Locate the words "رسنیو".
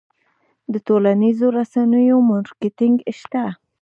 1.57-2.17